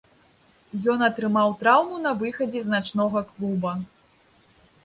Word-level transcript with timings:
Ён 0.93 1.03
атрымаў 1.07 1.53
траўму 1.61 1.99
на 2.05 2.13
выхадзе 2.21 2.59
з 2.65 2.75
начнога 2.75 3.19
клуба. 3.35 3.71